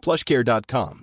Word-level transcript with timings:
plushcare.com. 0.00 1.02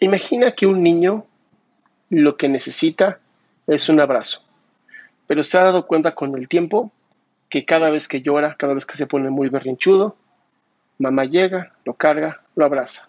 Imagina 0.00 0.52
que 0.52 0.66
un 0.66 0.82
niño 0.82 1.26
lo 2.10 2.36
que 2.36 2.48
necesita 2.48 3.18
es 3.66 3.88
un 3.88 4.00
abrazo, 4.00 4.42
pero 5.26 5.42
se 5.42 5.58
ha 5.58 5.64
dado 5.64 5.86
cuenta 5.86 6.14
con 6.14 6.36
el 6.36 6.48
tiempo 6.48 6.92
que 7.48 7.64
cada 7.64 7.90
vez 7.90 8.08
que 8.08 8.22
llora, 8.22 8.56
cada 8.56 8.74
vez 8.74 8.86
que 8.86 8.96
se 8.96 9.06
pone 9.06 9.30
muy 9.30 9.48
berrinchudo, 9.48 10.16
mamá 10.98 11.24
llega, 11.24 11.72
lo 11.84 11.94
carga, 11.94 12.42
lo 12.54 12.64
abraza. 12.64 13.08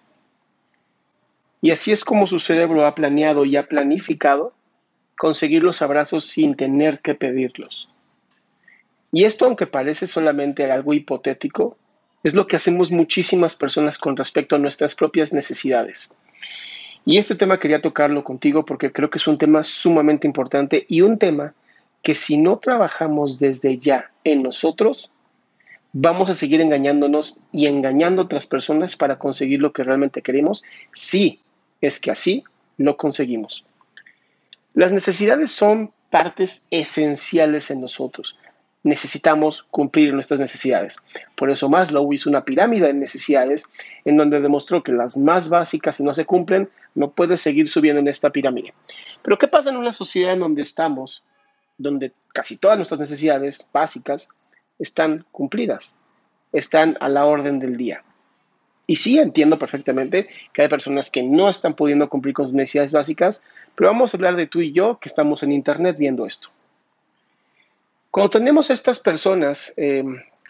Y 1.61 1.71
así 1.71 1.91
es 1.91 2.03
como 2.03 2.25
su 2.25 2.39
cerebro 2.39 2.85
ha 2.85 2.95
planeado 2.95 3.45
y 3.45 3.57
ha 3.57 3.67
planificado 3.67 4.53
conseguir 5.17 5.61
los 5.61 5.81
abrazos 5.81 6.23
sin 6.23 6.55
tener 6.55 7.01
que 7.01 7.15
pedirlos. 7.15 7.89
Y 9.11 9.23
esto, 9.23 9.45
aunque 9.45 9.67
parece 9.67 10.07
solamente 10.07 10.71
algo 10.71 10.93
hipotético, 10.93 11.77
es 12.23 12.35
lo 12.35 12.47
que 12.47 12.55
hacemos 12.55 12.91
muchísimas 12.91 13.55
personas 13.55 13.97
con 13.97 14.17
respecto 14.17 14.55
a 14.55 14.59
nuestras 14.59 14.95
propias 14.95 15.33
necesidades. 15.33 16.15
Y 17.05 17.17
este 17.17 17.35
tema 17.35 17.59
quería 17.59 17.81
tocarlo 17.81 18.23
contigo 18.23 18.65
porque 18.65 18.91
creo 18.91 19.09
que 19.09 19.17
es 19.17 19.27
un 19.27 19.37
tema 19.37 19.63
sumamente 19.63 20.27
importante 20.27 20.85
y 20.87 21.01
un 21.01 21.17
tema 21.17 21.53
que 22.03 22.13
si 22.13 22.37
no 22.37 22.57
trabajamos 22.59 23.39
desde 23.39 23.77
ya 23.77 24.11
en 24.23 24.43
nosotros, 24.43 25.09
vamos 25.91 26.29
a 26.29 26.33
seguir 26.33 26.61
engañándonos 26.61 27.37
y 27.51 27.67
engañando 27.67 28.21
a 28.21 28.25
otras 28.25 28.45
personas 28.45 28.95
para 28.95 29.17
conseguir 29.17 29.59
lo 29.59 29.73
que 29.73 29.83
realmente 29.83 30.21
queremos, 30.21 30.63
si 30.93 31.39
es 31.81 31.99
que 31.99 32.11
así 32.11 32.43
lo 32.77 32.95
conseguimos. 32.95 33.65
Las 34.73 34.91
necesidades 34.91 35.51
son 35.51 35.91
partes 36.09 36.67
esenciales 36.69 37.71
en 37.71 37.81
nosotros 37.81 38.35
necesitamos 38.83 39.63
cumplir 39.63 40.13
nuestras 40.13 40.39
necesidades. 40.39 40.97
Por 41.35 41.49
eso 41.49 41.69
Maslow 41.69 42.11
hizo 42.13 42.29
una 42.29 42.45
pirámide 42.45 42.87
de 42.87 42.93
necesidades 42.93 43.65
en 44.05 44.17
donde 44.17 44.39
demostró 44.39 44.83
que 44.83 44.91
las 44.91 45.17
más 45.17 45.49
básicas, 45.49 45.97
si 45.97 46.03
no 46.03 46.13
se 46.13 46.25
cumplen, 46.25 46.69
no 46.95 47.11
puedes 47.11 47.41
seguir 47.41 47.69
subiendo 47.69 47.99
en 47.99 48.07
esta 48.07 48.29
pirámide. 48.29 48.73
Pero 49.21 49.37
¿qué 49.37 49.47
pasa 49.47 49.69
en 49.69 49.77
una 49.77 49.93
sociedad 49.93 50.33
en 50.33 50.39
donde 50.39 50.61
estamos, 50.61 51.23
donde 51.77 52.13
casi 52.33 52.57
todas 52.57 52.77
nuestras 52.77 52.99
necesidades 52.99 53.69
básicas 53.73 54.29
están 54.77 55.25
cumplidas, 55.31 55.97
están 56.53 56.97
a 57.01 57.09
la 57.09 57.25
orden 57.25 57.59
del 57.59 57.75
día? 57.75 58.03
Y 58.87 58.95
sí, 58.95 59.19
entiendo 59.19 59.59
perfectamente 59.59 60.29
que 60.51 60.63
hay 60.63 60.67
personas 60.67 61.11
que 61.11 61.21
no 61.21 61.47
están 61.47 61.75
pudiendo 61.75 62.09
cumplir 62.09 62.33
con 62.33 62.45
sus 62.47 62.55
necesidades 62.55 62.93
básicas, 62.93 63.43
pero 63.75 63.91
vamos 63.91 64.13
a 64.13 64.17
hablar 64.17 64.35
de 64.35 64.47
tú 64.47 64.61
y 64.61 64.71
yo 64.71 64.99
que 64.99 65.09
estamos 65.09 65.43
en 65.43 65.51
Internet 65.51 65.97
viendo 65.99 66.25
esto. 66.25 66.49
Cuando 68.19 68.37
tenemos 68.37 68.69
estas 68.69 68.99
personas 68.99 69.73
eh, 69.77 70.03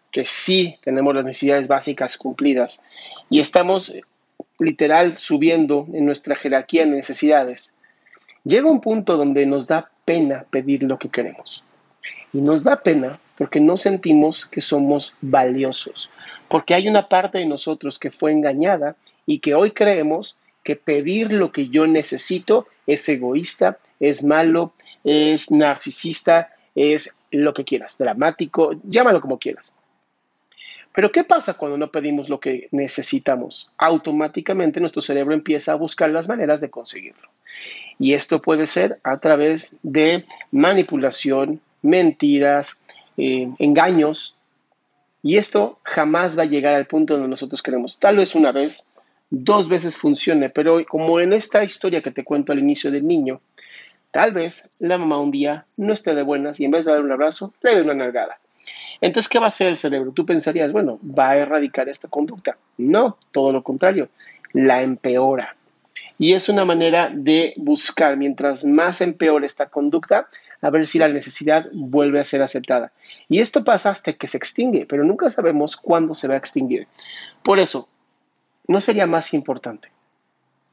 que 0.09 0.25
sí 0.25 0.80
tenemos 0.84 1.13
las 1.13 1.24
necesidades 1.24 1.68
básicas 1.68 2.18
cumplidas 2.18 2.81
y 3.30 3.40
estamos 3.41 3.94
literal 4.57 5.19
subiendo 5.19 5.85
en 5.94 6.03
nuestra 6.03 6.35
jerarquía 6.35 6.85
de 6.85 6.90
necesidades, 6.90 7.78
llega 8.44 8.72
un 8.72 8.81
punto 8.81 9.18
donde 9.18 9.46
nos 9.46 9.68
da 9.68 9.91
pena 10.03 10.47
pedir 10.50 10.81
lo 10.81 10.97
que 10.97 11.09
queremos. 11.09 11.63
Y 12.34 12.41
nos 12.41 12.63
da 12.63 12.81
pena 12.81 13.19
porque 13.38 13.59
no 13.59 13.78
sentimos 13.78 14.47
que 14.47 14.62
somos 14.62 15.16
valiosos, 15.22 16.09
porque 16.47 16.74
hay 16.74 16.88
una 16.88 17.07
parte 17.07 17.38
de 17.38 17.46
nosotros 17.46 18.00
que 18.00 18.09
fue 18.09 18.31
engañada 18.31 18.96
y 19.28 19.41
que 19.41 19.53
hoy 19.53 19.69
creemos 19.69 20.40
que 20.63 20.75
pedir 20.75 21.31
lo 21.31 21.51
que 21.51 21.68
yo 21.68 21.86
necesito 21.86 22.66
es 22.88 23.07
egoísta, 23.09 23.78
es 24.00 24.24
malo, 24.24 24.74
es 25.03 25.51
narcisista, 25.51 26.50
es 26.75 27.18
lo 27.31 27.53
que 27.53 27.66
quieras, 27.66 27.97
dramático, 27.97 28.74
llámalo 28.84 29.22
como 29.22 29.40
quieras. 29.40 29.74
Pero 30.94 31.12
¿qué 31.12 31.24
pasa 31.24 31.53
cuando 31.56 31.78
no 31.78 31.91
pedimos 31.91 32.30
lo 32.30 32.40
que 32.40 32.68
necesitamos? 32.72 33.69
Automáticamente 33.78 34.80
nuestro 34.80 35.02
cerebro 35.02 35.34
empieza 35.34 35.72
a 35.72 35.75
buscar 35.75 36.09
las 36.09 36.28
maneras 36.28 36.62
de 36.62 36.69
conseguirlo. 36.69 37.30
Y 38.00 38.13
esto 38.13 38.41
puede 38.41 38.68
ser 38.68 39.00
a 39.03 39.19
través 39.19 39.80
de 39.84 40.25
manipulación, 40.52 41.62
mentiras, 41.81 42.84
eh, 43.18 43.50
engaños. 43.59 44.36
Y 45.22 45.38
esto 45.38 45.80
jamás 45.84 46.38
va 46.38 46.44
a 46.44 46.47
llegar 46.47 46.74
al 46.74 46.88
punto 46.88 47.13
donde 47.13 47.30
nosotros 47.30 47.62
queremos. 47.62 47.97
Tal 48.00 48.18
vez 48.18 48.36
una 48.36 48.51
vez, 48.51 48.91
dos 49.30 49.69
veces 49.69 49.96
funcione, 49.96 50.50
pero 50.50 50.84
como 50.86 51.19
en 51.19 51.34
esta 51.34 51.63
historia 51.63 52.01
que 52.01 52.12
te 52.12 52.24
cuento 52.24 52.51
al 52.51 52.59
inicio 52.59 52.90
del 52.90 53.06
niño, 53.06 53.41
Tal 54.12 54.31
vez 54.31 54.72
la 54.80 54.97
mamá 54.97 55.20
un 55.20 55.31
día 55.31 55.66
no 55.78 55.94
esté 55.94 56.16
de 56.16 56.24
buenas 56.24 56.59
y 56.59 56.66
en 56.66 56.72
vez 56.72 56.86
de 56.86 56.92
dar 56.92 57.02
un 57.02 57.12
abrazo, 57.12 57.53
le 57.62 57.75
dé 57.75 57.81
una 57.81 57.94
nalgada. 57.94 58.40
Entonces, 59.02 59.30
¿qué 59.30 59.40
va 59.40 59.46
a 59.46 59.50
hacer 59.50 59.68
el 59.68 59.75
cerebro? 59.75 60.12
Tú 60.12 60.25
pensarías, 60.25 60.74
bueno, 60.74 61.00
va 61.03 61.30
a 61.30 61.38
erradicar 61.38 61.88
esta 61.90 62.08
conducta. 62.08 62.58
No, 62.78 63.18
todo 63.31 63.52
lo 63.52 63.64
contrario, 63.64 64.09
la 64.52 64.81
empeora. 64.81 65.56
Y 66.18 66.34
es 66.34 66.50
una 66.50 66.66
manera 66.66 67.09
de 67.14 67.53
buscar, 67.58 68.18
mientras 68.18 68.66
más 68.66 69.00
empeore 69.02 69.46
esta 69.46 69.68
conducta, 69.68 70.28
a 70.62 70.69
ver 70.69 70.86
si 70.88 71.00
la 71.00 71.08
necesidad 71.08 71.68
vuelve 71.72 72.19
a 72.19 72.25
ser 72.25 72.42
aceptada. 72.42 72.92
Y 73.30 73.40
esto 73.40 73.64
pasa 73.64 73.92
hasta 73.92 74.14
que 74.14 74.28
se 74.28 74.38
extingue, 74.38 74.86
pero 74.86 75.03
nunca 75.03 75.30
sabemos 75.30 75.78
cuándo 75.78 76.14
se 76.16 76.28
va 76.28 76.34
a 76.34 76.38
extinguir. 76.38 76.88
Por 77.44 77.59
eso, 77.59 77.88
¿no 78.68 78.81
sería 78.81 79.08
más 79.08 79.34
importante 79.34 79.90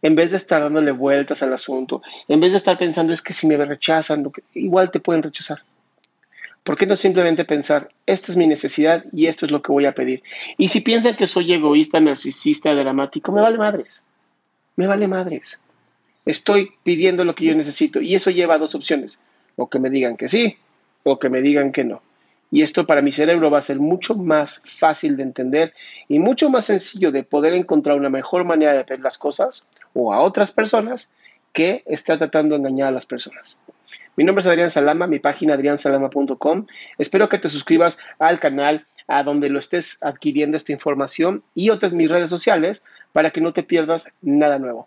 en 0.07 0.15
vez 0.15 0.31
de 0.31 0.37
estar 0.37 0.63
dándole 0.63 0.93
vueltas 0.93 1.43
al 1.43 1.53
asunto, 1.53 2.01
en 2.29 2.39
vez 2.39 2.53
de 2.53 2.59
estar 2.59 2.79
pensando 2.79 3.13
es 3.13 3.23
que 3.23 3.33
si 3.33 3.49
me 3.49 3.57
rechazan, 3.57 4.31
igual 4.55 4.93
te 4.93 5.01
pueden 5.01 5.25
rechazar. 5.25 5.65
¿Por 6.63 6.77
qué 6.77 6.87
no 6.87 6.95
simplemente 6.95 7.45
pensar, 7.45 7.89
esta 8.07 8.31
es 8.31 8.39
mi 8.39 8.47
necesidad 8.47 9.05
y 9.13 9.27
esto 9.27 9.47
es 9.47 9.51
lo 9.51 9.63
que 9.63 9.73
voy 9.73 9.85
a 9.85 9.97
pedir? 9.97 10.23
Y 10.59 10.69
si 10.69 10.81
piensan 10.81 11.17
que 11.17 11.27
soy 11.27 11.53
egoísta, 11.53 11.99
narcisista, 11.99 12.73
dramático, 12.73 13.33
me 13.33 13.41
vale 13.41 13.59
madres. 13.59 14.05
Me 14.77 14.87
vale 14.87 15.09
madres. 15.09 15.61
Estoy 16.25 16.71
pidiendo 16.85 17.25
lo 17.25 17.35
que 17.35 17.47
yo 17.47 17.57
necesito 17.57 18.01
y 18.01 18.15
eso 18.15 18.31
lleva 18.31 18.55
a 18.55 18.59
dos 18.59 18.77
opciones. 18.77 19.21
O 19.57 19.69
que 19.69 19.81
me 19.81 19.91
digan 19.91 20.17
que 20.17 20.29
sí 20.29 20.57
o 21.03 21.19
que 21.19 21.31
me 21.31 21.43
digan 21.43 21.73
que 21.73 21.83
no. 21.83 22.01
Y 22.51 22.63
esto 22.63 22.87
para 22.87 23.03
mi 23.03 23.11
cerebro 23.11 23.51
va 23.51 23.59
a 23.59 23.63
ser 23.63 23.81
mucho 23.81 24.15
más 24.15 24.63
fácil 24.79 25.17
de 25.17 25.25
entender 25.25 25.75
y 26.09 26.21
mucho 26.21 26.49
más 26.49 26.67
sencillo 26.67 27.11
de 27.11 27.25
poder 27.25 27.55
encontrar 27.55 27.97
una 27.97 28.09
mejor 28.09 28.45
manera 28.45 28.73
de 28.73 28.85
ver 28.85 29.01
las 29.01 29.19
cosas 29.19 29.69
o 29.97 30.13
a 30.13 30.21
otras 30.21 30.53
personas 30.53 31.15
que 31.53 31.83
está 31.87 32.19
tratando 32.19 32.55
de 32.55 32.61
engañar 32.61 32.89
a 32.89 32.91
las 32.91 33.07
personas. 33.07 33.61
Mi 34.15 34.25
nombre 34.25 34.41
es 34.41 34.47
Adrián 34.47 34.71
Salama, 34.71 35.07
mi 35.07 35.19
página 35.19 35.55
adriansalama.com. 35.55 36.67
Espero 36.99 37.29
que 37.29 37.39
te 37.39 37.49
suscribas 37.49 37.99
al 38.19 38.39
canal 38.39 38.85
a 39.09 39.23
donde 39.23 39.49
lo 39.49 39.59
estés 39.59 40.03
adquiriendo 40.03 40.57
esta 40.57 40.73
información 40.73 41.43
y 41.55 41.71
otras 41.71 41.93
mis 41.93 42.11
redes 42.11 42.29
sociales 42.29 42.85
para 43.13 43.31
que 43.31 43.41
no 43.41 43.55
te 43.55 43.63
pierdas 43.63 44.13
nada 44.21 44.59
nuevo. 44.59 44.87